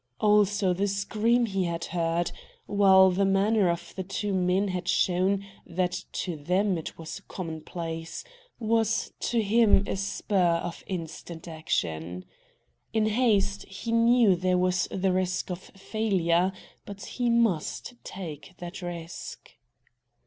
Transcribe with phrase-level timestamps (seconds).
[0.19, 2.31] Also, the scream he had heard,
[2.65, 7.23] while the manner of the two men had shown that to them it was a
[7.31, 8.23] commonplace,
[8.59, 12.25] was to him a spur to instant action.
[12.93, 16.51] In haste he knew there was the risk of failure,
[16.83, 19.51] but he must take that risk.